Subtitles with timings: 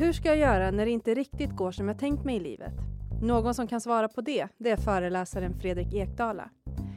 [0.00, 2.72] Hur ska jag göra när det inte riktigt går som jag tänkt mig i livet?
[3.22, 6.50] Någon som kan svara på det, det är föreläsaren Fredrik Ekdala.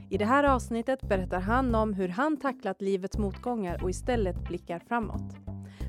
[0.09, 4.79] I det här avsnittet berättar han om hur han tacklat livets motgångar och istället blickar
[4.79, 5.35] framåt.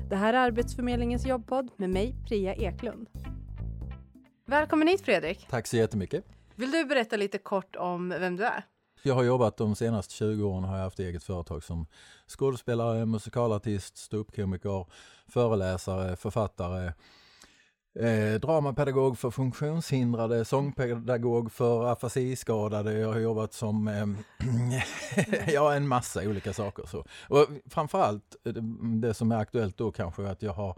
[0.09, 3.09] Det här är Arbetsförmedlingens jobbpodd med mig, Priya Eklund.
[4.45, 5.47] Välkommen hit Fredrik!
[5.49, 6.25] Tack så jättemycket!
[6.55, 8.63] Vill du berätta lite kort om vem du är?
[9.07, 11.87] Jag har jobbat de senaste 20 åren har jag haft eget företag som
[12.27, 14.85] skådespelare, musikalartist, ståuppkomiker,
[15.27, 16.93] föreläsare, författare,
[17.99, 22.93] eh, dramapedagog för funktionshindrade, sångpedagog för afasiskadade.
[22.93, 24.05] Jag har jobbat som eh,
[25.53, 26.85] ja, en massa olika saker.
[26.85, 27.05] Så.
[27.29, 28.53] Och framförallt eh,
[29.01, 30.77] det som är aktuellt då kanske att jag har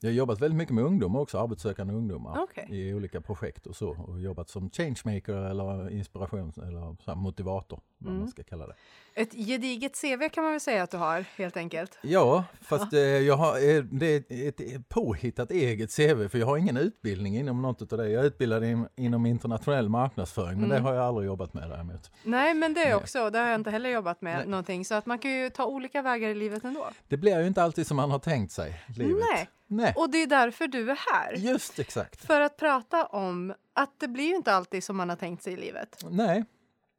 [0.00, 2.64] jag har jobbat väldigt mycket med ungdomar också, arbetssökande ungdomar okay.
[2.68, 3.88] i olika projekt och så.
[3.88, 8.20] Och jobbat som changemaker eller inspiration eller så motivator, vad mm.
[8.20, 8.74] man ska kalla det.
[9.14, 11.98] Ett gediget CV kan man väl säga att du har helt enkelt?
[12.02, 12.98] Ja, fast ja.
[12.98, 17.36] Eh, jag har, eh, det är ett påhittat eget CV för jag har ingen utbildning
[17.36, 18.10] inom något av det.
[18.10, 20.70] Jag är utbildad in, inom internationell marknadsföring men mm.
[20.70, 22.10] det har jag aldrig jobbat med däremot.
[22.22, 24.46] Nej men det är också, det har jag inte heller jobbat med Nej.
[24.46, 26.86] någonting så att man kan ju ta olika vägar i livet ändå.
[27.08, 29.24] Det blir ju inte alltid som man har tänkt sig livet.
[29.32, 29.48] Nej.
[29.66, 29.94] Nej.
[29.96, 31.32] Och det är därför du är här.
[31.32, 32.26] Just exakt.
[32.26, 35.52] För att prata om att det blir ju inte alltid som man har tänkt sig
[35.52, 36.04] i livet.
[36.10, 36.44] Nej.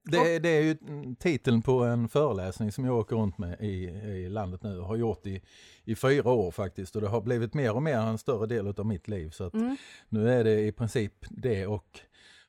[0.04, 0.78] Det, det är ju
[1.20, 3.84] titeln på en föreläsning som jag åker runt med i,
[4.26, 4.80] i landet nu.
[4.80, 5.42] Har gjort i,
[5.84, 8.86] i fyra år faktiskt och det har blivit mer och mer en större del av
[8.86, 9.30] mitt liv.
[9.30, 9.78] Så mm.
[10.10, 12.00] nu är det i princip det och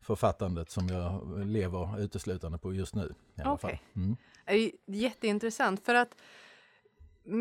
[0.00, 3.14] författandet som jag lever uteslutande på just nu.
[3.44, 3.52] Okej.
[3.52, 3.78] Okay.
[3.96, 4.16] Mm.
[4.86, 6.14] Jätteintressant för att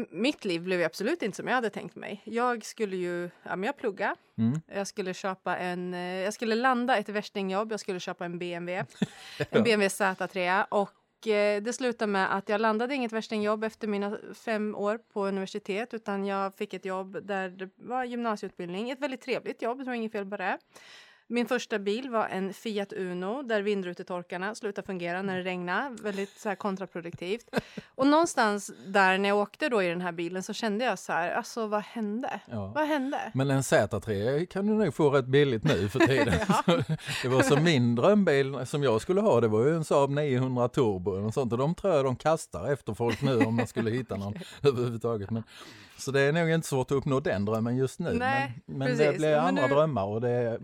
[0.10, 2.22] mitt liv blev absolut inte som jag hade tänkt mig.
[2.26, 4.16] Jag skulle ju ja, men jag plugga.
[4.38, 4.62] Mm.
[4.68, 7.72] Jag skulle köpa en, eh, jag skulle landa ett värstingjobb.
[7.72, 8.86] Jag skulle köpa en BMW,
[9.50, 14.18] en BMW Z3 och eh, det slutade med att jag landade inget värstingjobb efter mina
[14.34, 18.90] fem år på universitet utan jag fick ett jobb där det var gymnasieutbildning.
[18.90, 20.58] Ett väldigt trevligt jobb, det var inget fel på det.
[21.30, 25.96] Min första bil var en Fiat Uno där vindrutetorkarna slutade fungera när det regnade.
[26.04, 27.50] Väldigt så här, kontraproduktivt.
[27.96, 31.14] Och någonstans där när jag åkte då i den här bilen så kände jag så
[31.14, 32.40] här, alltså vad hände?
[32.46, 32.72] Ja.
[32.76, 33.32] Vad hände?
[33.34, 36.34] Men en Z3 kan du nog få rätt billigt nu för tiden.
[37.22, 40.70] det var som min drömbil som jag skulle ha, det var ju en Saab 900
[40.70, 43.92] Turbo och sånt och de tror jag de kastar efter folk nu om man skulle
[43.92, 44.34] hitta någon
[44.64, 45.32] överhuvudtaget.
[45.32, 45.44] Men,
[45.98, 48.14] så det är nog inte svårt att uppnå den drömmen just nu.
[48.14, 49.74] Nej, men men det blir andra nu...
[49.74, 50.60] drömmar och det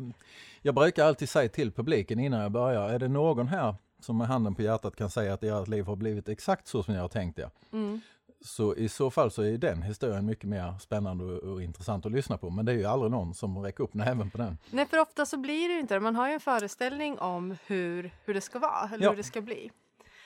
[0.66, 4.28] jag brukar alltid säga till publiken innan jag börjar, är det någon här som med
[4.28, 7.10] handen på hjärtat kan säga att ert liv har blivit exakt så som jag har
[7.10, 7.50] tänkt er.
[7.72, 8.02] Mm.
[8.42, 12.12] Så i så fall så är den historien mycket mer spännande och, och, intressant att
[12.12, 12.50] lyssna på.
[12.50, 14.58] Men det är ju aldrig någon som räcker upp näven på den.
[14.72, 16.00] Nej, för ofta så blir det ju inte det.
[16.00, 19.10] Man har ju en föreställning om hur, hur det ska vara eller ja.
[19.10, 19.72] hur det ska bli.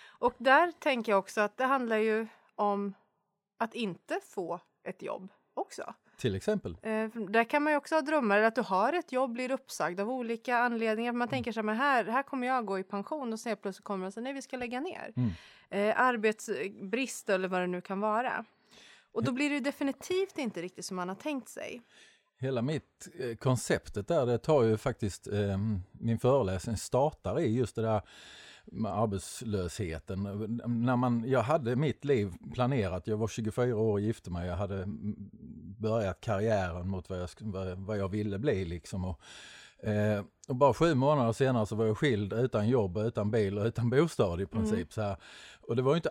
[0.07, 2.93] Och där tänker jag också att det handlar ju om
[3.57, 5.93] att inte få ett jobb också.
[6.17, 6.77] Till exempel?
[6.81, 9.99] Eh, där kan man ju också ha drömmar, att du har ett jobb, blir uppsagd
[9.99, 11.11] av olika anledningar.
[11.11, 13.83] Man tänker så här, men här, här kommer jag gå i pension och så plötsligt
[13.83, 15.13] kommer man säga nej vi ska lägga ner.
[15.15, 15.31] Mm.
[15.69, 18.45] Eh, arbetsbrist eller vad det nu kan vara.
[19.11, 21.81] Och då blir det definitivt inte riktigt som man har tänkt sig.
[22.39, 25.57] Hela mitt eh, konceptet där, det tar ju faktiskt, eh,
[25.91, 28.01] min föreläsning startar i just det där
[28.71, 30.23] med arbetslösheten.
[30.65, 34.55] När man, jag hade mitt liv planerat, jag var 24 år och gifte mig, jag
[34.55, 34.83] hade
[35.77, 37.29] börjat karriären mot vad jag,
[37.75, 39.05] vad jag ville bli liksom.
[39.05, 39.19] Och,
[39.87, 43.65] eh, och bara sju månader senare så var jag skild utan jobb, utan bil och
[43.65, 44.73] utan bostad i princip.
[44.73, 44.87] Mm.
[44.89, 45.17] Så här.
[45.67, 46.09] Och det var inte,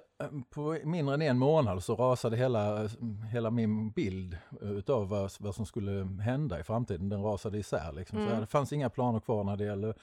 [0.50, 2.88] på mindre än en månad så rasade hela,
[3.32, 7.92] hela min bild utav vad, vad som skulle hända i framtiden, den rasade isär.
[7.92, 8.18] Liksom.
[8.18, 8.30] Mm.
[8.30, 9.94] Så det fanns inga planer kvar när det gällde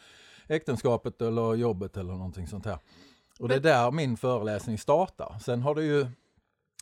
[0.47, 2.77] äktenskapet eller jobbet eller någonting sånt här.
[3.39, 5.35] Och det är där min föreläsning startar.
[5.39, 6.07] Sen har det ju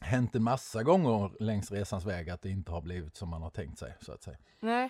[0.01, 3.49] hänt en massa gånger längs resans väg att det inte har blivit som man har
[3.49, 3.97] tänkt sig.
[4.01, 4.37] så att säga.
[4.59, 4.89] Nej.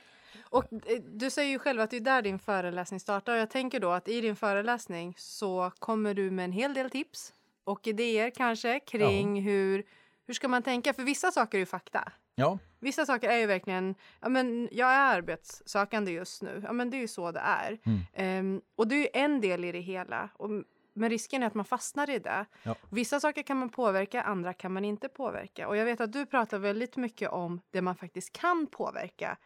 [0.49, 3.35] Och eh, du säger ju själv att det är där din föreläsning startar.
[3.35, 7.33] Jag tänker då att i din föreläsning så kommer du med en hel del tips
[7.63, 9.43] och idéer kanske kring ja.
[9.43, 9.83] hur,
[10.27, 10.93] hur ska man tänka?
[10.93, 12.11] För vissa saker är ju fakta.
[12.41, 12.57] Ja.
[12.79, 16.97] Vissa saker är ju verkligen, ja men jag är arbetssökande just nu, ja men det
[16.97, 17.79] är ju så det är.
[18.15, 18.55] Mm.
[18.55, 20.29] Um, och det är ju en del i det hela.
[20.33, 20.49] Och,
[20.93, 22.45] men risken är att man fastnar i det.
[22.63, 22.75] Ja.
[22.89, 25.67] Vissa saker kan man påverka, andra kan man inte påverka.
[25.67, 29.37] Och jag vet att du pratar väldigt mycket om det man faktiskt kan påverka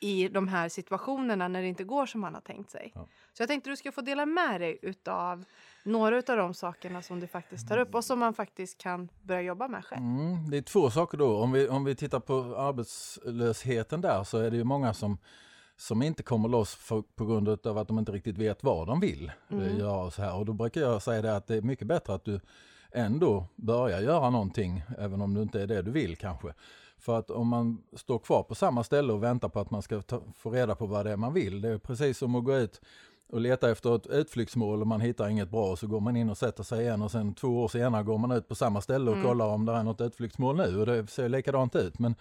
[0.00, 2.92] i de här situationerna när det inte går som man har tänkt sig.
[2.94, 3.08] Ja.
[3.32, 5.44] Så jag tänkte du ska få dela med dig utav
[5.84, 9.42] några av de sakerna som du faktiskt tar upp och som man faktiskt kan börja
[9.42, 10.02] jobba med själv.
[10.02, 11.36] Mm, det är två saker då.
[11.36, 15.18] Om vi, om vi tittar på arbetslösheten där så är det ju många som
[15.76, 19.00] som inte kommer loss för, på grund av att de inte riktigt vet vad de
[19.00, 19.78] vill eh, mm.
[19.78, 20.10] göra.
[20.10, 20.36] Så här.
[20.36, 22.40] Och då brukar jag säga det att det är mycket bättre att du
[22.92, 26.54] ändå börjar göra någonting, även om det inte är det du vill kanske.
[27.00, 30.02] För att om man står kvar på samma ställe och väntar på att man ska
[30.02, 32.56] ta, få reda på vad det är man vill, det är precis som att gå
[32.56, 32.80] ut
[33.32, 36.30] och leta efter ett utflyktsmål och man hittar inget bra och så går man in
[36.30, 39.10] och sätter sig igen och sen två år senare går man ut på samma ställe
[39.10, 39.28] och mm.
[39.28, 41.98] kollar om det är något utflyktsmål nu och det ser likadant ut.
[41.98, 42.14] Men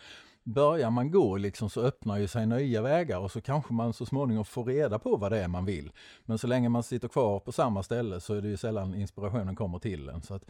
[0.54, 4.06] börjar man gå liksom så öppnar ju sig nya vägar och så kanske man så
[4.06, 5.92] småningom får reda på vad det är man vill.
[6.26, 9.56] Men så länge man sitter kvar på samma ställe så är det ju sällan inspirationen
[9.56, 10.22] kommer till en.
[10.22, 10.44] Så att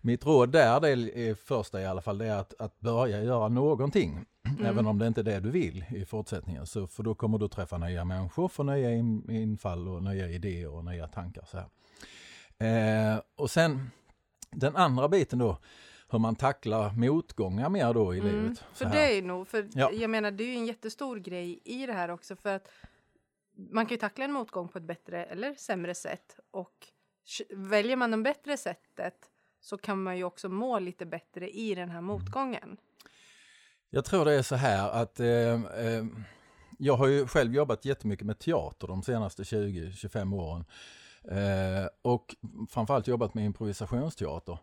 [0.00, 3.48] mitt råd där, det är första i alla fall, det är att, att börja göra
[3.48, 4.24] någonting.
[4.46, 4.66] Mm.
[4.66, 6.66] Även om det inte är det du vill i fortsättningen.
[6.66, 10.68] Så, för då kommer du träffa nya människor, få nya in, infall och nya idéer
[10.68, 11.44] och nya tankar.
[11.50, 11.58] Så
[12.64, 13.90] eh, och sen
[14.50, 15.58] den andra biten då,
[16.08, 18.64] hur man tacklar motgångar mer då i mm, livet.
[18.72, 19.92] För det är nog, för ja.
[19.92, 22.68] jag menar det är ju en jättestor grej i det här också för att
[23.56, 26.86] man kan ju tackla en motgång på ett bättre eller sämre sätt och
[27.50, 29.14] väljer man det bättre sättet
[29.60, 32.76] så kan man ju också må lite bättre i den här motgången.
[33.90, 36.04] Jag tror det är så här att eh, eh,
[36.78, 40.64] jag har ju själv jobbat jättemycket med teater de senaste 20-25 åren.
[41.30, 42.36] Eh, och
[42.70, 44.58] framförallt jobbat med improvisationsteater.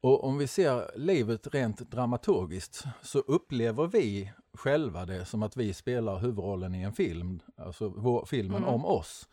[0.00, 5.74] Och om vi ser livet rent dramaturgiskt så upplever vi själva det som att vi
[5.74, 8.74] spelar huvudrollen i en film, alltså vår, filmen mm.
[8.74, 9.28] om oss.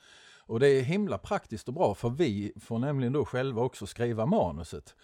[0.46, 4.26] Och det är himla praktiskt och bra för vi får nämligen då själva också skriva
[4.26, 4.96] manuset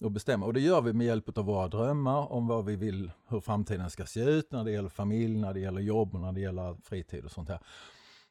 [0.00, 0.46] och bestämma.
[0.46, 3.90] Och det gör vi med hjälp av våra drömmar om vad vi vill, hur framtiden
[3.90, 7.24] ska se ut när det gäller familj, när det gäller jobb, när det gäller fritid
[7.24, 7.60] och sånt här.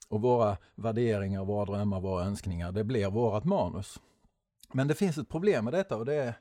[0.10, 4.00] Och våra värderingar, våra drömmar, våra önskningar, det blir vårat manus.
[4.74, 6.34] Men det finns ett problem med detta och det är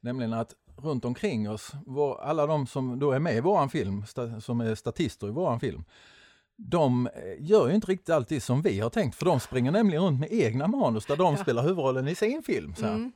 [0.00, 4.06] Nämligen att runt omkring oss, vår, alla de som då är med i våran film,
[4.06, 5.84] sta, som är statister i våran film,
[6.56, 10.02] de eh, gör ju inte riktigt alltid som vi har tänkt, för de springer nämligen
[10.02, 11.42] runt med egna manus där de ja.
[11.42, 12.74] spelar huvudrollen i sin film.
[12.74, 13.12] Så mm.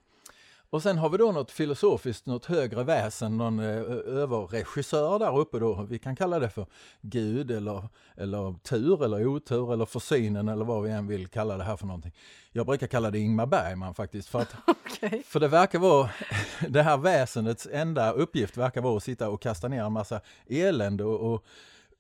[0.73, 3.67] Och sen har vi då något filosofiskt, något högre väsen, någon eh,
[4.07, 5.87] överregissör där uppe då.
[5.91, 6.67] Vi kan kalla det för
[7.01, 11.65] Gud eller, eller tur eller otur eller försynen eller vad vi än vill kalla det
[11.65, 12.13] här för någonting.
[12.53, 14.29] Jag brukar kalla det Ingmar Bergman faktiskt.
[14.29, 14.55] För, att,
[14.87, 15.23] okay.
[15.23, 16.11] för det verkar vara,
[16.69, 21.05] det här väsendets enda uppgift verkar vara att sitta och kasta ner en massa elände
[21.05, 21.45] och, och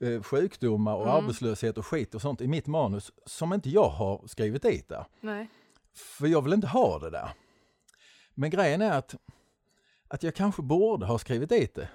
[0.06, 1.14] eh, sjukdomar och mm.
[1.16, 5.04] arbetslöshet och skit och sånt i mitt manus som inte jag har skrivit dit där.
[5.20, 5.48] Nej.
[5.94, 7.32] För jag vill inte ha det där.
[8.34, 9.14] Men grejen är att,
[10.08, 11.88] att jag kanske borde ha skrivit dit det.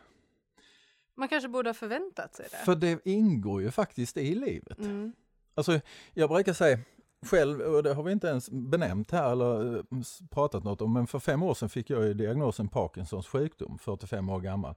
[1.15, 2.57] Man kanske borde ha förväntat sig det.
[2.57, 4.79] För det ingår ju faktiskt i livet.
[4.79, 5.13] Mm.
[5.55, 5.79] Alltså,
[6.13, 6.79] jag brukar säga
[7.25, 9.83] själv, och det har vi inte ens benämnt här eller eh,
[10.29, 14.39] pratat något om, men för fem år sedan fick jag diagnosen Parkinsons sjukdom, 45 år
[14.39, 14.75] gammal.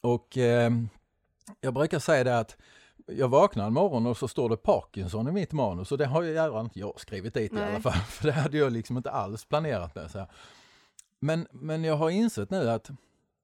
[0.00, 0.72] Och eh,
[1.60, 2.56] jag brukar säga det att
[3.06, 6.22] jag vaknar en morgon och så står det Parkinson i mitt manus och det har
[6.22, 7.62] ju inte jag skrivit dit Nej.
[7.62, 7.92] i alla fall.
[8.08, 10.10] För det hade jag liksom inte alls planerat med.
[10.10, 10.26] Så
[11.20, 12.90] Men, men jag har insett nu att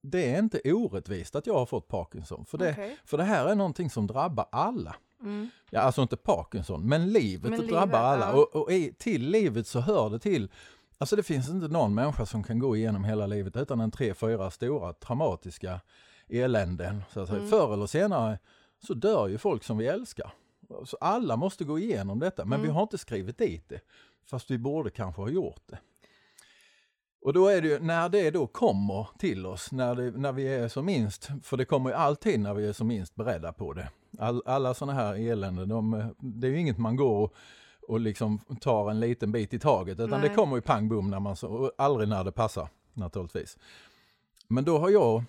[0.03, 2.47] det är inte orättvist att jag har fått Parkinson.
[2.47, 2.97] För det, okay.
[3.05, 4.97] för det här är någonting som drabbar alla.
[5.21, 5.51] Mm.
[5.71, 8.27] Ja, alltså inte Parkinson, men livet men drabbar livet, alla.
[8.27, 8.33] Ja.
[8.33, 10.51] Och, och i, till livet så hör det till
[10.99, 14.15] Alltså det finns inte någon människa som kan gå igenom hela livet utan en tre,
[14.15, 15.81] fyra stora traumatiska
[16.29, 17.03] eländen.
[17.13, 17.31] Så att.
[17.31, 17.49] Mm.
[17.49, 18.39] Förr eller senare
[18.87, 20.33] så dör ju folk som vi älskar.
[20.85, 22.67] Så alla måste gå igenom detta, men mm.
[22.67, 23.81] vi har inte skrivit dit det.
[24.27, 25.79] Fast vi borde kanske ha gjort det.
[27.23, 30.49] Och då är det ju, när det då kommer till oss, när, det, när vi
[30.49, 33.73] är som minst, för det kommer ju alltid när vi är som minst beredda på
[33.73, 33.89] det.
[34.19, 37.35] All, alla sådana här elände, de, det är ju inget man går och,
[37.89, 40.29] och liksom tar en liten bit i taget, utan Nej.
[40.29, 43.59] det kommer ju pang bom när man, och aldrig när det passar naturligtvis.
[44.49, 45.25] Men då har jag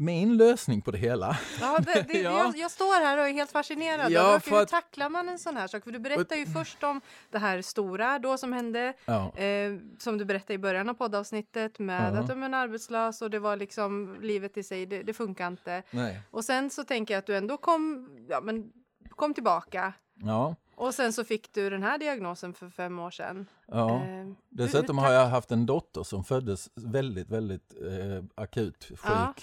[0.00, 1.38] min lösning på det hela.
[1.60, 2.38] Ja, det, det, ja.
[2.38, 4.12] Jag, jag, står här och är helt fascinerad.
[4.12, 4.68] Ja, hur att...
[4.68, 5.84] tacklar man en sån här sak?
[5.84, 7.00] För du berättar ju först om
[7.30, 9.36] det här stora då som hände, ja.
[9.36, 12.20] eh, som du berättade i början av poddavsnittet med ja.
[12.20, 15.82] att du är arbetslös och det var liksom livet i sig, det, det funkar inte.
[15.90, 16.20] Nej.
[16.30, 18.72] Och sen så tänker jag att du ändå kom, ja, men,
[19.10, 19.92] kom tillbaka.
[20.14, 20.56] Ja.
[20.74, 23.46] Och sen så fick du den här diagnosen för fem år sedan.
[23.70, 23.94] Ja.
[23.94, 28.98] Eh, Dessutom har jag haft en dotter som föddes väldigt, väldigt eh, akut sjuk.
[29.04, 29.34] Ja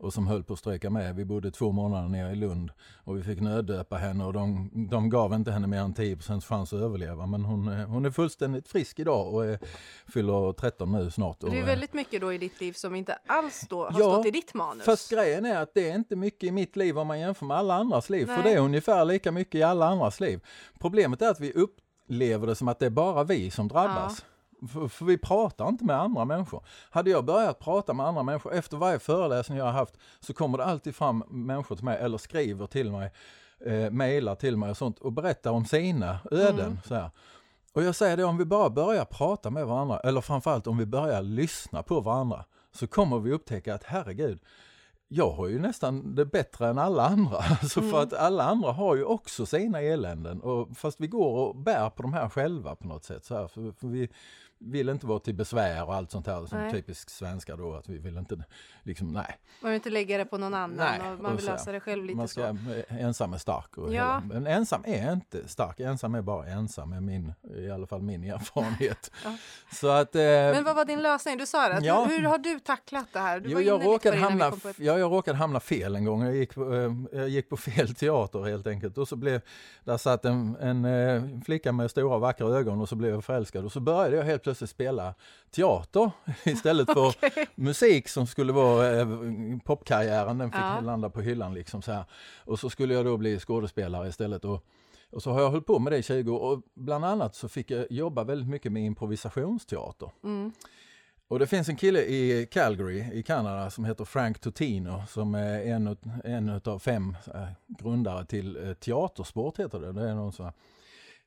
[0.00, 1.16] och som höll på att stryka med.
[1.16, 2.70] Vi bodde två månader nere i Lund
[3.04, 6.72] och vi fick nöddöpa henne och de, de gav inte henne mer än 10 chans
[6.72, 7.26] att överleva.
[7.26, 9.58] Men hon, hon är fullständigt frisk idag och är,
[10.06, 11.40] fyller 13 nu snart.
[11.40, 14.26] Det är väldigt mycket då i ditt liv som inte alls då har ja, stått
[14.26, 14.84] i ditt manus.
[14.84, 17.56] Fast grejen är att det är inte mycket i mitt liv om man jämför med
[17.56, 18.26] alla andras liv.
[18.26, 18.36] Nej.
[18.36, 20.40] För det är ungefär lika mycket i alla andras liv.
[20.78, 21.52] Problemet är att vi
[22.08, 24.24] upplever det som att det är bara vi som drabbas.
[24.60, 24.68] Ja.
[24.68, 26.64] För, för, vi pratar inte med andra människor.
[26.90, 30.58] Hade jag börjat prata med andra människor efter varje föreläsning jag har haft så kommer
[30.58, 33.12] det alltid fram människor till mig eller skriver till mig,
[33.66, 36.66] eh, mejlar till mig och sånt och berättar om sina öden.
[36.66, 36.78] Mm.
[36.84, 37.10] Så här.
[37.72, 40.86] Och jag säger det, om vi bara börjar prata med varandra eller framförallt om vi
[40.86, 44.40] börjar lyssna på varandra så kommer vi upptäcka att herregud,
[45.08, 47.36] jag har ju nästan det bättre än alla andra.
[47.60, 47.92] Alltså mm.
[47.92, 50.40] För att alla andra har ju också sina eländen.
[50.40, 53.24] Och fast vi går och bär på de här själva på något sätt.
[53.24, 54.08] Så här, för, för vi,
[54.60, 56.72] vill inte vara till besvär och allt sånt här som nej.
[56.72, 58.44] typiskt svenskar då att vi vill inte
[58.82, 59.38] liksom nej.
[59.60, 62.04] Man vill inte lägga det på någon annan nej, och man vill lösa det själv
[62.04, 62.56] lite man ska,
[62.88, 62.94] så.
[62.94, 63.78] Ensam är stark.
[63.78, 64.20] Och ja.
[64.20, 68.02] hela, men ensam är inte stark, ensam är bara ensam är min, i alla fall
[68.02, 69.10] min erfarenhet.
[69.24, 69.36] ja.
[69.72, 71.38] så att, eh, men vad var din lösning?
[71.38, 72.04] Du sa det, ja.
[72.04, 73.40] hur, hur, har du tacklat det här?
[73.40, 74.64] Du jo, jag, råkade hamna, ett...
[74.78, 76.62] ja, jag råkade hamna fel en gång, jag gick, eh,
[77.12, 79.40] jag gick på fel teater helt enkelt och så blev,
[79.84, 83.64] där satt en, en eh, flicka med stora vackra ögon och så blev jag förälskad
[83.64, 85.14] och så började jag helt plötsligt spela
[85.50, 86.10] teater
[86.44, 87.46] istället för okay.
[87.54, 89.08] musik som skulle vara eh,
[89.64, 90.80] popkarriären, den fick ja.
[90.80, 92.04] landa på hyllan liksom så här.
[92.44, 94.44] Och så skulle jag då bli skådespelare istället.
[94.44, 94.64] Och,
[95.10, 97.48] och så har jag hållit på med det i 20 år och bland annat så
[97.48, 100.10] fick jag jobba väldigt mycket med improvisationsteater.
[100.24, 100.52] Mm.
[101.28, 105.60] Och det finns en kille i Calgary i Kanada som heter Frank Totino som är
[105.60, 109.92] en, en av fem äh, grundare till äh, teatersport heter det.
[109.92, 110.54] Det är någon sån här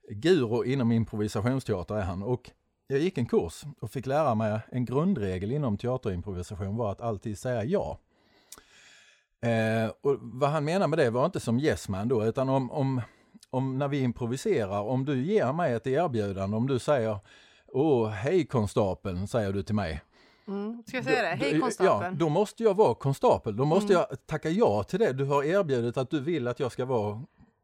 [0.10, 2.51] guru inom improvisationsteater är han och
[2.92, 7.40] jag gick en kurs och fick lära mig en grundregel inom teaterimprovisation var att alltid
[7.40, 7.98] säga ja.
[9.42, 12.72] Eh, och vad han menar med det var inte som yes man då, utan om,
[12.72, 13.02] om,
[13.50, 17.20] om när vi improviserar, om du ger mig ett erbjudande, om du säger
[17.74, 20.02] Åh, hej konstapeln, säger du till mig.
[20.48, 20.84] Mm.
[20.88, 21.28] Ska jag säga det?
[21.28, 22.14] Hej konstapeln.
[22.14, 23.58] Ja, då måste jag vara konstapel.
[23.58, 24.06] Då måste mm.
[24.10, 25.14] jag tacka ja till det.
[25.14, 27.22] Du har erbjudit att du vill att jag ska vara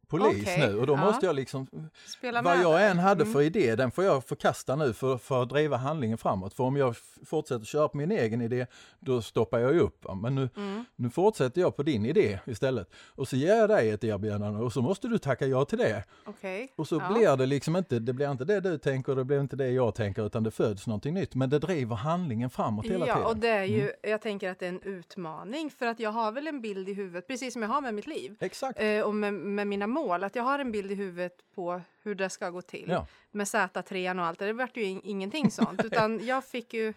[0.07, 0.67] polis okay.
[0.67, 1.05] nu och då ja.
[1.05, 1.67] måste jag liksom,
[2.05, 3.33] Spela vad jag än hade mm.
[3.33, 6.53] för idé, den får jag förkasta nu för, för att driva handlingen framåt.
[6.53, 6.95] För om jag
[7.25, 8.65] fortsätter köra på min egen idé,
[8.99, 10.05] då stoppar jag upp.
[10.21, 10.85] Men nu, mm.
[10.95, 12.93] nu fortsätter jag på din idé istället.
[13.15, 16.03] Och så ger jag dig ett erbjudande och så måste du tacka ja till det.
[16.25, 16.67] Okay.
[16.75, 17.13] Och så ja.
[17.13, 19.95] blir det liksom inte, det blir inte det du tänker, det blir inte det jag
[19.95, 21.35] tänker, utan det föds någonting nytt.
[21.35, 23.21] Men det driver handlingen framåt hela ja, tiden.
[23.21, 23.93] Ja, och det är ju, mm.
[24.01, 26.93] jag tänker att det är en utmaning, för att jag har väl en bild i
[26.93, 28.35] huvudet, precis som jag har med mitt liv.
[28.39, 28.79] Exakt.
[28.81, 32.15] Eh, och med, med mina mål, att jag har en bild i huvudet på hur
[32.15, 32.85] det ska gå till.
[32.89, 33.07] Ja.
[33.31, 36.87] Med Z3 och allt, det vart ju ingenting sånt, utan jag fick ju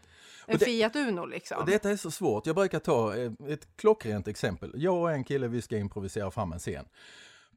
[0.47, 1.59] en det, Fiat Uno liksom.
[1.59, 3.15] Och detta är så svårt, jag brukar ta
[3.49, 4.73] ett klockrent exempel.
[4.75, 6.85] Jag och en kille, vi ska improvisera fram en scen.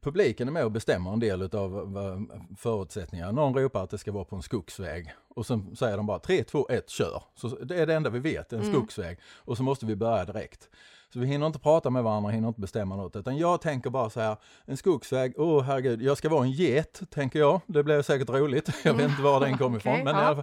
[0.04, 2.26] Publiken är med och bestämmer en del av
[2.58, 3.32] förutsättningarna.
[3.32, 6.44] Någon ropar att det ska vara på en skogsväg och så säger de bara 3,
[6.44, 7.22] 2, 1, kör.
[7.34, 8.72] Så det är det enda vi vet, en mm.
[8.72, 9.18] skogsväg.
[9.24, 10.68] Och så måste vi börja direkt.
[11.14, 13.16] Så vi hinner inte prata med varandra, hinner inte bestämma något.
[13.16, 16.50] Utan jag tänker bara så här, en skogsväg, åh oh, herregud, jag ska vara en
[16.50, 17.60] get, tänker jag.
[17.66, 18.68] Det blir säkert roligt.
[18.84, 19.92] Jag vet inte var den kommer ifrån.
[19.92, 20.42] okay, men ja.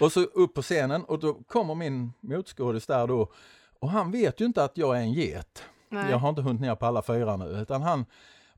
[0.00, 3.32] Och så upp på scenen och då kommer min motskådis där då.
[3.80, 5.62] Och han vet ju inte att jag är en get.
[5.88, 6.10] Nej.
[6.10, 8.04] Jag har inte hunnit ner på alla fyra nu, utan han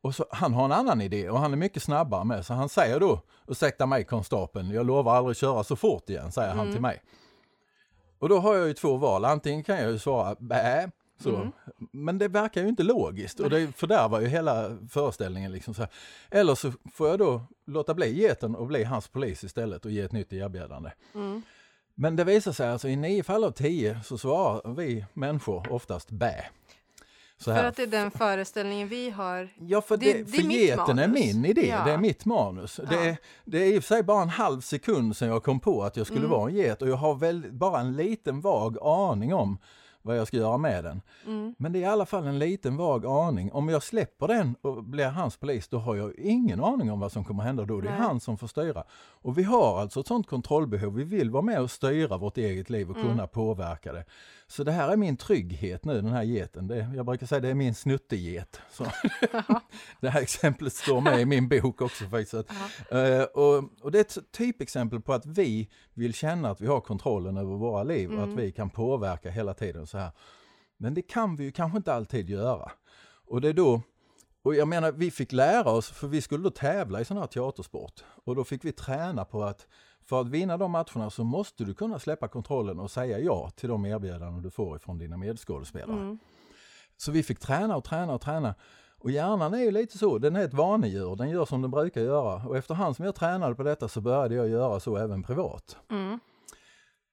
[0.00, 2.68] och så, han har en annan idé och han är mycket snabbare med, så han
[2.68, 6.58] säger då, ursäkta mig konstapeln, jag lovar aldrig köra så fort igen, säger mm.
[6.58, 7.02] han till mig.
[8.18, 10.90] Och då har jag ju två val, antingen kan jag ju svara bä,
[11.22, 11.36] så.
[11.36, 11.52] Mm.
[11.92, 15.52] Men det verkar ju inte logiskt och det fördärvar ju hela föreställningen.
[15.52, 15.90] Liksom så här.
[16.30, 20.00] Eller så får jag då låta bli geten och bli hans polis istället och ge
[20.00, 20.90] ett nytt erbjudande.
[21.14, 21.42] Mm.
[21.94, 26.10] Men det visar sig alltså i nio fall av tio så svarar vi människor oftast
[26.10, 26.44] bä.
[27.44, 29.48] För att det är den föreställningen vi har.
[29.58, 31.84] Ja, för, det, det, för det geten är min idé, ja.
[31.84, 32.80] det är mitt manus.
[32.82, 32.90] Ja.
[32.90, 35.60] Det, är, det är i och för sig bara en halv sekund sedan jag kom
[35.60, 36.30] på att jag skulle mm.
[36.30, 39.58] vara en get och jag har väl bara en liten vag aning om
[40.02, 41.02] vad jag ska göra med den.
[41.26, 41.54] Mm.
[41.58, 43.52] Men det är i alla fall en liten vag aning.
[43.52, 47.12] Om jag släpper den och blir hans polis, då har jag ingen aning om vad
[47.12, 47.80] som kommer hända då.
[47.80, 48.00] Det är Nej.
[48.00, 48.84] han som får styra.
[49.22, 50.94] Och vi har alltså ett sånt kontrollbehov.
[50.94, 53.08] Vi vill vara med och styra vårt eget liv och mm.
[53.08, 54.04] kunna påverka det.
[54.50, 56.66] Så det här är min trygghet nu, den här geten.
[56.66, 58.60] Det, jag brukar säga det är min snutteget.
[60.00, 62.34] det här exemplet står med i min bok också faktiskt.
[62.34, 66.80] Uh, och, och, det är ett typexempel på att vi vill känna att vi har
[66.80, 68.36] kontrollen över våra liv och att mm.
[68.36, 70.10] vi kan påverka hela tiden så här.
[70.76, 72.72] Men det kan vi ju kanske inte alltid göra.
[73.26, 73.82] Och det är då
[74.42, 77.26] och jag menar, vi fick lära oss, för vi skulle då tävla i sån här
[77.26, 78.04] teatersport.
[78.24, 79.66] Och då fick vi träna på att
[80.10, 83.68] för att vinna de matcherna så måste du kunna släppa kontrollen och säga ja till
[83.68, 86.00] de erbjudanden du får ifrån dina medskådespelare.
[86.00, 86.18] Mm.
[86.96, 88.54] Så vi fick träna och träna och träna.
[88.98, 92.00] Och hjärnan är ju lite så, den är ett vanedjur, den gör som den brukar
[92.00, 92.48] göra.
[92.48, 95.76] Och efterhand som jag tränade på detta så började jag göra så även privat.
[95.90, 96.20] Mm.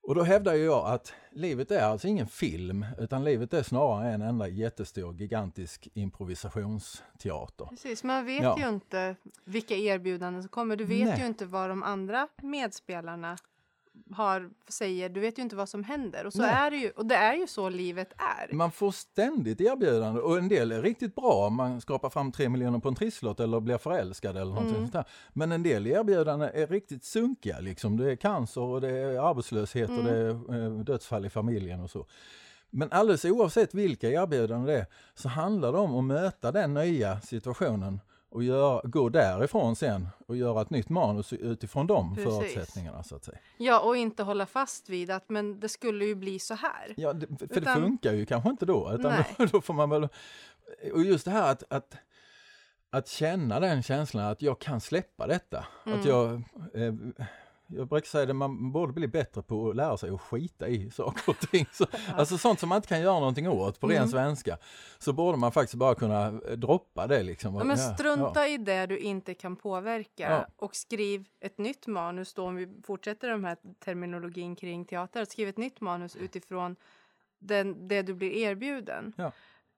[0.08, 4.22] Och då hävdar jag att livet är alltså ingen film, utan livet är snarare en
[4.22, 7.66] enda jättestor, gigantisk improvisationsteater.
[7.66, 8.60] Precis, man vet ja.
[8.60, 10.76] ju inte vilka erbjudanden som kommer.
[10.76, 11.20] Du vet Nej.
[11.20, 13.38] ju inte vad de andra medspelarna
[14.12, 16.26] har, säger, du vet ju inte vad som händer.
[16.26, 16.52] Och så Nej.
[16.52, 18.54] är det ju, och det är ju så livet är.
[18.54, 22.80] Man får ständigt erbjudande och en del är riktigt bra, man skapar fram tre miljoner
[22.80, 24.82] på en trisslott eller blir förälskad eller någonting mm.
[24.82, 25.06] sånt där.
[25.34, 27.98] Men en del erbjudanden är riktigt sunkiga liksom.
[27.98, 30.00] Det är cancer och det är arbetslöshet mm.
[30.00, 32.06] och det är eh, dödsfall i familjen och så.
[32.70, 37.22] Men alldeles oavsett vilka erbjudanden det är så handlar det om att möta den nya
[37.22, 42.34] situationen och gör, gå därifrån sen och göra ett nytt manus utifrån de Precis.
[42.34, 43.04] förutsättningarna.
[43.04, 43.38] så att säga.
[43.58, 46.94] Ja, och inte hålla fast vid att men det skulle ju bli så här.
[46.98, 48.92] Ja, det, för utan, det funkar ju kanske inte då.
[48.94, 50.08] Utan då, då, får man väl...
[50.94, 51.96] Och just det här att, att,
[52.90, 55.66] att känna den känslan att jag kan släppa detta.
[55.86, 56.00] Mm.
[56.00, 56.34] Att jag...
[56.74, 56.94] Eh,
[57.68, 60.92] jag brukar säga att man borde bli bättre på att lära sig att skita i
[60.92, 61.66] saker och ting.
[61.72, 64.10] Så, alltså sånt som man inte kan göra någonting åt på ren mm.
[64.10, 64.58] svenska.
[64.98, 67.56] Så borde man faktiskt bara kunna eh, droppa det liksom.
[67.56, 68.48] Ja, men strunta ja.
[68.48, 73.30] i det du inte kan påverka och skriv ett nytt manus då om vi fortsätter
[73.30, 75.26] de här terminologin kring teater.
[75.26, 76.76] Skriv ett nytt manus utifrån
[77.40, 79.14] den, det du blir erbjuden.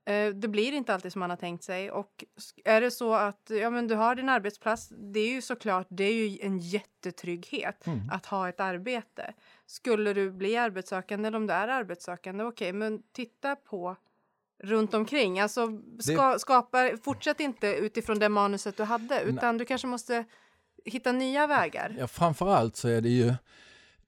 [0.09, 2.23] Eh, det blir inte alltid som man har tänkt sig och
[2.65, 6.03] är det så att ja, men du har din arbetsplats, det är ju såklart det
[6.03, 8.09] är ju en jättetrygghet mm.
[8.11, 9.33] att ha ett arbete.
[9.65, 13.95] Skulle du bli arbetssökande eller om du är arbetssökande, okej, okay, men titta på
[14.63, 15.39] runt omkring.
[15.39, 15.67] Alltså
[15.99, 16.39] ska, det...
[16.39, 19.59] skapa, fortsätt inte utifrån det manuset du hade utan Nej.
[19.59, 20.25] du kanske måste
[20.85, 21.95] hitta nya vägar.
[21.99, 23.33] Ja, framförallt så är det ju,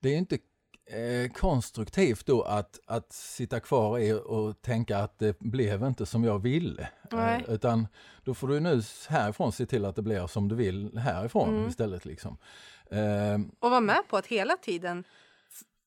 [0.00, 0.38] det är inte
[0.86, 6.24] eh, konstruktivt då att, att sitta kvar i och tänka att det blev inte som
[6.24, 6.88] jag ville.
[7.12, 7.88] Eh, utan
[8.24, 11.68] då får du nu härifrån se till att det blir som du vill härifrån mm.
[11.68, 12.04] istället.
[12.04, 12.36] Liksom.
[12.90, 15.04] Eh, och vara med på att hela tiden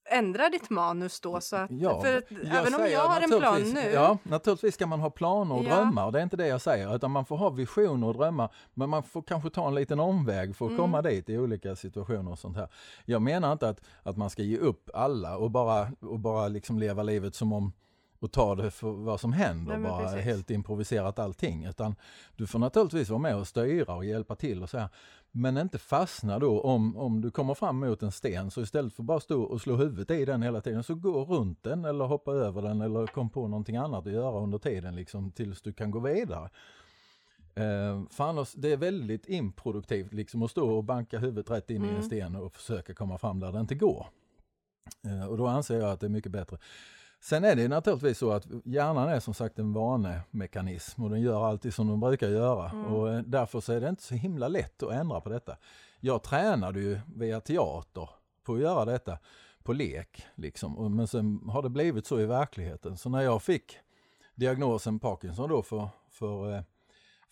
[0.06, 3.62] ändra ditt manus då så att, ja, för att även om jag har en plan
[3.62, 3.92] nu.
[3.94, 5.76] Ja, naturligtvis ska man ha planer och ja.
[5.76, 8.90] drömmar, det är inte det jag säger, utan man får ha visioner och drömmar, men
[8.90, 10.82] man får kanske ta en liten omväg för att mm.
[10.82, 12.68] komma dit i olika situationer och sånt här.
[13.06, 16.80] Jag menar inte att, att man ska ge upp alla och bara, och bara liksom
[16.80, 17.74] leva livet som om
[18.20, 20.26] och ta det för vad som händer, Nej, bara precis.
[20.26, 21.66] helt improviserat allting.
[21.66, 21.96] Utan
[22.36, 24.90] du får naturligtvis vara med och styra och hjälpa till och så här.
[25.32, 29.04] Men inte fastna då om, om du kommer fram mot en sten så istället för
[29.04, 32.32] bara stå och slå huvudet i den hela tiden så gå runt den eller hoppa
[32.32, 35.92] över den eller kom på någonting annat att göra under tiden liksom tills du kan
[35.92, 36.50] gå vidare.
[37.56, 41.78] Eh, för annars, det är väldigt improduktivt liksom att stå och banka huvudet rätt in
[41.78, 41.88] mm.
[41.88, 42.08] i en mm.
[42.08, 44.08] sten och försöka komma fram där det inte går.
[45.06, 46.58] Eh, och då anser jag att det är mycket bättre.
[47.26, 51.48] Sen är det naturligtvis så att hjärnan är som sagt en vanemekanism och den gör
[51.48, 52.86] alltid som den brukar göra mm.
[52.86, 55.58] och eh, därför så är det inte så himla lätt att ändra på detta.
[56.00, 58.10] Jag tränade ju via teater
[58.44, 59.18] på att göra detta
[59.64, 62.98] på lek liksom, men sen har det blivit så i verkligheten.
[62.98, 63.78] Så när jag fick
[64.36, 66.62] diagnosen Parkinson då för, för eh,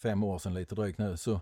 [0.01, 1.41] fem år sedan lite drygt nu så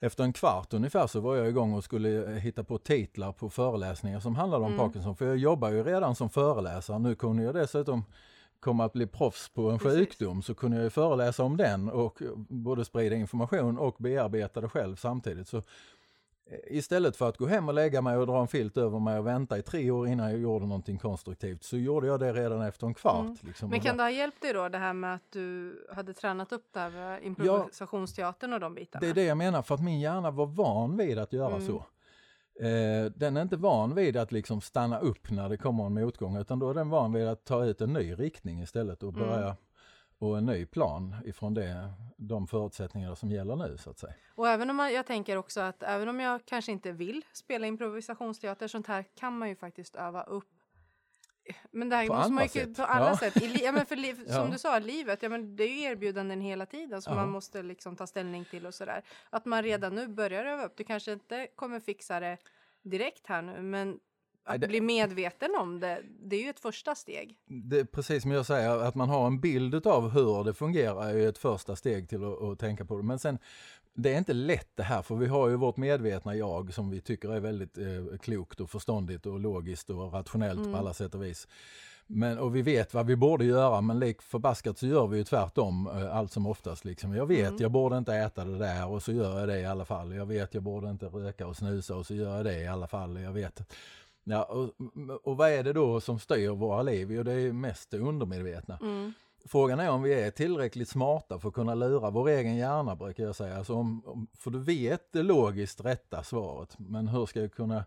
[0.00, 3.50] efter en kvart ungefär så var jag igång och skulle eh, hitta på titlar på
[3.50, 4.84] föreläsningar som handlade om mm.
[4.84, 5.16] Parkinson.
[5.16, 6.98] För jag jobbar ju redan som föreläsare.
[6.98, 8.04] Nu kunde jag dessutom
[8.60, 9.98] komma att bli proffs på en Precis.
[9.98, 14.68] sjukdom så kunde jag ju föreläsa om den och både sprida information och bearbeta det
[14.68, 15.48] själv samtidigt.
[15.48, 15.62] Så
[16.66, 19.26] Istället för att gå hem och lägga mig och dra en filt över mig och
[19.26, 22.86] vänta i tre år innan jag gjorde någonting konstruktivt så gjorde jag det redan efter
[22.86, 23.24] en kvart.
[23.24, 23.36] Mm.
[23.40, 23.70] Liksom.
[23.70, 26.68] Men kan det ha hjälpt dig då det här med att du hade tränat upp
[26.72, 29.00] det här med improvisationsteatern och de bitarna?
[29.00, 31.66] Det är det jag menar för att min hjärna var van vid att göra mm.
[31.66, 31.76] så.
[32.64, 36.36] Eh, den är inte van vid att liksom stanna upp när det kommer en motgång
[36.36, 39.44] utan då är den van vid att ta ut en ny riktning istället och börja
[39.44, 39.56] mm
[40.18, 44.14] och en ny plan ifrån det, de förutsättningar som gäller nu så att säga.
[44.34, 47.66] Och även om man, jag tänker också att även om jag kanske inte vill spela
[47.66, 50.48] improvisationsteater, sånt här kan man ju faktiskt öva upp
[51.70, 53.16] men det här på måste man ju på alla ja.
[53.16, 53.42] sätt.
[53.42, 54.34] I, ja, men för liv, ja.
[54.34, 57.20] Som du sa, livet, ja, men det är ju erbjudanden hela tiden som ja.
[57.20, 59.02] man måste liksom ta ställning till och sådär.
[59.30, 60.76] Att man redan nu börjar öva upp.
[60.76, 62.38] Du kanske inte kommer fixa det
[62.82, 64.00] direkt här nu, men
[64.48, 67.36] att bli medveten om det, det är ju ett första steg.
[67.46, 71.28] Det precis som jag säger, att man har en bild av hur det fungerar är
[71.28, 73.02] ett första steg till att, att, tänka på det.
[73.02, 73.38] Men sen,
[73.94, 77.00] det är inte lätt det här, för vi har ju vårt medvetna jag som vi
[77.00, 80.72] tycker är väldigt eh, klokt och förståndigt och logiskt och rationellt mm.
[80.72, 81.48] på alla sätt och vis.
[82.10, 85.24] Men, och vi vet vad vi borde göra men lik förbaskat så gör vi ju
[85.24, 86.84] tvärtom eh, allt som oftast.
[86.84, 87.14] Liksom.
[87.14, 87.62] Jag vet mm.
[87.62, 90.14] jag borde inte äta det där och så gör jag det i alla fall.
[90.14, 92.86] Jag vet jag borde inte röka och snusa och så gör jag det i alla
[92.86, 93.20] fall.
[93.20, 93.62] Jag vet
[94.24, 94.70] Ja, och,
[95.22, 97.12] och vad är det då som styr våra liv?
[97.12, 98.78] Jo, det är mest det undermedvetna.
[98.82, 99.12] Mm.
[99.44, 103.24] Frågan är om vi är tillräckligt smarta för att kunna lura vår egen hjärna, brukar
[103.24, 103.56] jag säga.
[103.56, 107.84] Alltså om, om, för du vet det logiskt rätta svaret, men hur ska jag kunna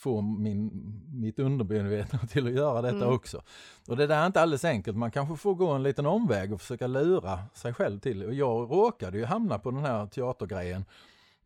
[0.00, 0.70] få min,
[1.14, 3.14] mitt undermedvetna till att göra detta mm.
[3.14, 3.42] också.
[3.88, 6.60] Och det där är inte alldeles enkelt, man kanske får gå en liten omväg och
[6.60, 10.84] försöka lura sig själv till Och jag råkade ju hamna på den här teatergrejen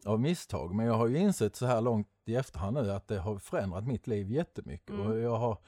[0.05, 0.75] av misstag.
[0.75, 3.87] Men jag har ju insett så här långt i efterhand nu att det har förändrat
[3.87, 4.91] mitt liv jättemycket.
[4.91, 5.07] Mm.
[5.07, 5.59] Och jag har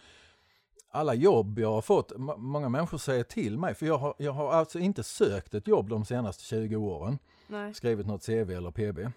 [0.90, 4.52] alla jobb jag har fått, många människor säger till mig, för jag har, jag har
[4.52, 7.18] alltså inte sökt ett jobb de senaste 20 åren.
[7.46, 7.74] Nej.
[7.74, 9.12] Skrivit något CV eller PB.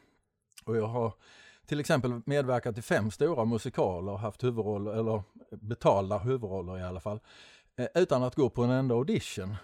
[0.66, 1.14] Och jag har
[1.66, 7.20] till exempel medverkat i fem stora musikaler, haft huvudroller, eller betalda huvudroller i alla fall.
[7.76, 9.56] eh, utan att gå på en enda audition.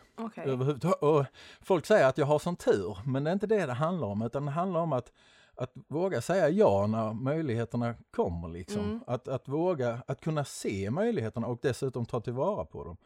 [0.46, 1.02] Överhuvudtaget.
[1.04, 1.26] Och
[1.62, 4.22] folk säger att jag har sån tur, men det är inte det det handlar om,
[4.22, 5.12] utan det handlar om att,
[5.58, 8.48] att våga säga ja när möjligheterna kommer.
[8.48, 8.84] Liksom.
[8.84, 9.00] Mm.
[9.08, 12.98] Att, att våga, att kunna se möjligheterna och dessutom ta tillvara på dem.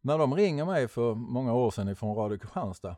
[0.00, 2.96] När de ringer mig för många år sedan ifrån Radio Kristianstad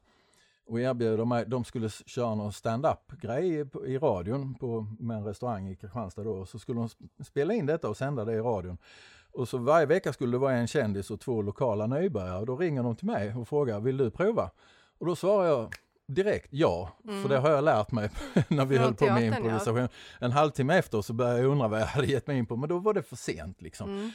[0.66, 5.68] och erbjuder mig, de skulle köra någon stand-up grej i radion på, med en restaurang
[5.68, 8.78] i Kristianstad då, så skulle de sp- spela in detta och sända det i radion.
[9.32, 12.38] Och så varje vecka skulle det vara en kändis och två lokala nybörjare.
[12.38, 14.50] Och då ringer de till mig och frågar, vill du prova?
[14.98, 15.74] Och då svarar jag
[16.14, 16.90] direkt ja,
[17.22, 18.10] för det har jag lärt mig
[18.48, 19.36] när vi Från höll på med teatern, ja.
[19.36, 19.88] improvisation.
[20.18, 22.68] En halvtimme efter så började jag undra vad jag hade gett mig in på, men
[22.68, 23.90] då var det för sent liksom.
[23.90, 24.10] Mm.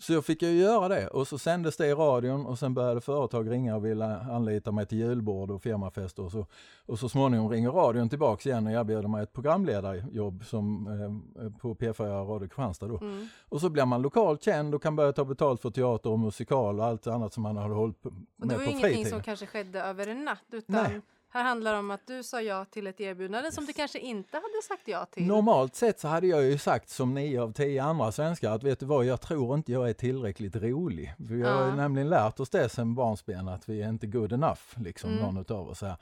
[0.00, 3.00] Så jag fick ju göra det och så sändes det i radion och sen började
[3.00, 6.46] företag ringa och ville anlita mig till julbord och firmafester och så.
[6.86, 11.74] Och så småningom ringer radion tillbaks igen och erbjuder mig ett programledarjobb som, eh, på
[11.74, 12.98] P4 Radio Kristianstad då.
[12.98, 13.28] Mm.
[13.48, 16.80] Och så blir man lokalt känd och kan börja ta betalt för teater och musikal
[16.80, 19.10] och allt annat som man hade hållit på med det var på ju ingenting fritiden.
[19.10, 21.00] som kanske skedde över en natt utan Nej.
[21.32, 24.36] Här handlar det om att du sa ja till ett erbjudande som du kanske inte
[24.36, 25.26] hade sagt ja till.
[25.26, 28.80] Normalt sett så hade jag ju sagt som nio av tio andra svenskar att vet
[28.80, 31.14] du vad, jag tror inte jag är tillräckligt rolig.
[31.18, 31.74] Vi har Ja.
[31.74, 35.22] nämligen lärt oss det sen barnsben att vi är inte good enough, liksom Mm.
[35.22, 35.96] någon utav oss här.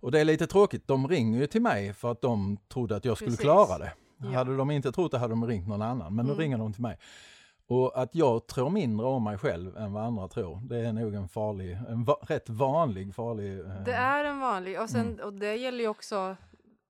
[0.00, 3.04] Och det är lite tråkigt, de ringer ju till mig för att de trodde att
[3.04, 3.42] jag skulle Precis.
[3.42, 3.92] klara det.
[4.18, 4.26] Ja.
[4.30, 6.36] Hade de inte trott det hade de ringt någon annan, men Mm.
[6.36, 6.98] nu ringer de till mig.
[7.68, 11.14] Och att jag tror mindre om mig själv än vad andra tror, det är nog
[11.14, 13.58] en farlig, en va- rätt vanlig farlig...
[13.60, 15.24] eh, Det är en vanlig och, sen, Mm.
[15.26, 16.36] och det gäller ju också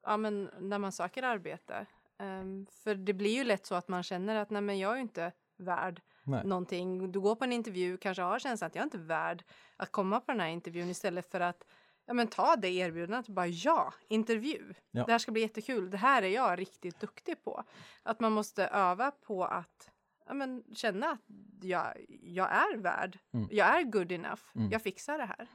[0.06, 1.86] ja, men när man söker arbete.
[2.18, 4.96] Ehm, för det blir ju lätt så att man känner att nej men jag är
[4.96, 6.44] ju inte värd nej.
[6.46, 7.12] någonting.
[7.12, 9.44] Du går på en intervju, kanske har känslan att jag är inte värd
[9.76, 11.64] att komma på den här intervjun istället för att
[12.06, 14.74] ja, men ta det erbjudandet och bara ja, intervju.
[14.90, 15.04] Ja.
[15.04, 15.90] Det här ska bli jättekul.
[15.90, 17.64] Det här är jag riktigt duktig på.
[18.02, 19.90] Att man måste öva på att
[20.26, 21.20] ja, men, känna att
[21.62, 21.86] jag,
[22.22, 23.18] jag är värd.
[23.34, 23.48] Mm.
[23.50, 24.42] Jag är good enough.
[24.54, 24.70] Mm.
[24.70, 25.46] Jag fixar det här.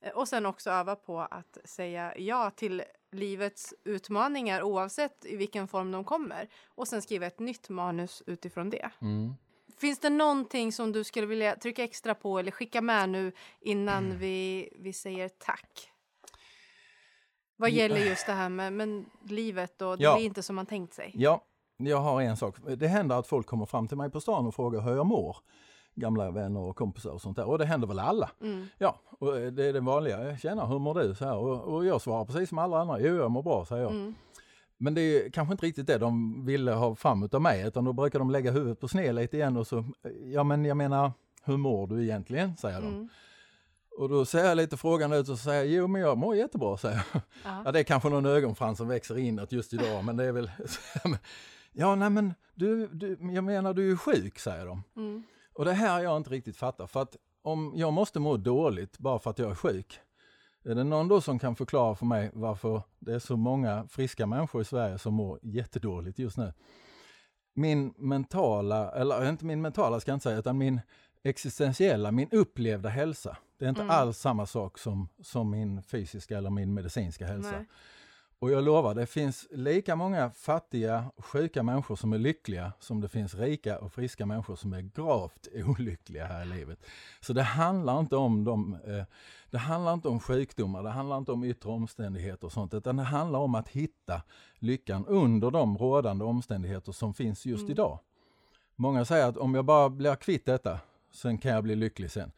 [0.00, 5.68] Eh, Och sen också öva på att säga ja till livets utmaningar oavsett i vilken
[5.68, 6.48] form de kommer.
[6.68, 8.90] Och sen skriva ett nytt manus utifrån det.
[9.00, 9.34] Mm.
[9.80, 14.04] Finns det någonting som du skulle vilja trycka extra på eller skicka med nu innan
[14.04, 14.18] Mm.
[14.18, 15.90] vi, vi säger tack?
[17.56, 20.14] Vad gäller just det här med men, livet och det Ja.
[20.16, 21.12] blir inte som man tänkt sig.
[21.14, 21.44] Ja,
[21.86, 22.56] jag har en sak.
[22.76, 25.36] Det händer att folk kommer fram till mig på stan och frågar hur jag mår.
[25.94, 27.48] Gamla vänner och kompisar och sånt där.
[27.48, 28.30] Och det händer väl alla.
[28.40, 28.66] Mm.
[28.78, 30.36] Ja, och det är det vanliga.
[30.36, 31.14] Tjena, hur mår du?
[31.14, 31.36] Så här.
[31.36, 33.00] Och, och jag svarar precis som alla andra.
[33.00, 33.92] Jo, jag mår bra, säger jag.
[33.92, 34.14] Mm.
[34.76, 37.66] Men det är kanske inte riktigt det de ville ha fram utav mig.
[37.66, 39.84] Utan då brukar de lägga huvudet på sned lite igen och så,
[40.24, 41.12] ja men jag menar,
[41.44, 42.56] hur mår du egentligen?
[42.56, 42.86] Säger de.
[42.86, 43.08] Mm.
[43.98, 47.06] Och då ser jag lite frågande ut och säger, jo men jag mår jättebra, säger
[47.12, 47.22] jag.
[47.44, 47.62] Ja.
[47.64, 50.50] Ja, det är kanske någon ögonfrans som växer inåt just idag, men det är väl...
[51.72, 54.82] ja, nej men du, du, jag menar du är sjuk, säger de.
[54.96, 55.22] Mm.
[55.52, 59.18] Och det här jag inte riktigt fattar, för att om jag måste må dåligt bara
[59.18, 60.00] för att jag är sjuk,
[60.64, 64.26] är det någon då som kan förklara för mig varför det är så många friska
[64.26, 66.52] människor i Sverige som mår jättedåligt just nu?
[67.54, 70.80] Min mentala, eller inte min mentala ska jag inte säga, utan min
[71.22, 73.36] existentiella, min upplevda hälsa.
[73.58, 73.90] Det är inte Mm.
[73.96, 77.50] alls samma sak som, som min fysiska eller min medicinska hälsa.
[77.50, 77.66] Nej.
[78.40, 83.00] Och jag lovar, det finns lika många fattiga och sjuka människor som är lyckliga som
[83.00, 86.78] det finns rika och friska människor som är gravt olyckliga här i livet.
[87.20, 89.04] Så det handlar inte om dem, eh,
[89.50, 93.02] det handlar inte om sjukdomar, det handlar inte om yttre omständigheter och sånt, utan det
[93.02, 94.22] handlar om att hitta
[94.58, 97.72] lyckan under de rådande omständigheter som finns just Mm.
[97.72, 97.98] idag.
[98.76, 100.80] Många säger att om jag bara blir kvitt detta,
[101.12, 102.32] sen kan jag bli lycklig sen.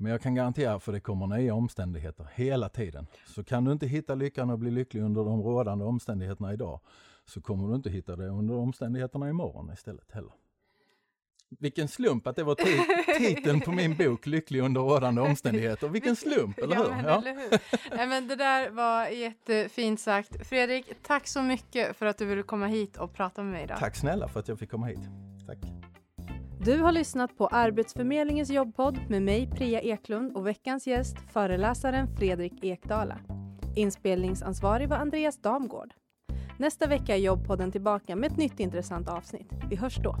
[0.00, 3.06] Men jag kan garantera för det kommer nya omständigheter hela tiden.
[3.26, 6.80] Så kan du inte hitta lyckan och bli lycklig under de rådande omständigheterna idag
[7.24, 10.32] så kommer du inte hitta det under omständigheterna imorgon istället heller.
[11.60, 15.88] Vilken slump att det var ti- titeln på min bok Lycklig under rådande omständigheter.
[15.88, 16.90] Vilken slump, eller ja, hur?
[16.90, 17.18] Men, Ja.
[17.18, 17.96] eller hur?
[17.96, 20.46] Nej, men det där var jättefint sagt.
[20.48, 23.78] Fredrik, tack så mycket för att du ville komma hit och prata med mig idag.
[23.78, 25.00] Tack snälla för att jag fick komma hit.
[25.46, 25.58] Tack.
[26.60, 32.64] Du har lyssnat på Arbetsförmedlingens jobbpodd med mig Priya Eklund och veckans gäst föreläsaren Fredrik
[32.64, 33.18] Ekdala.
[33.76, 35.94] Inspelningsansvarig var Andreas Damgård.
[36.58, 39.52] Nästa vecka är jobbpodden tillbaka med ett nytt intressant avsnitt.
[39.70, 40.16] Vi hörs då.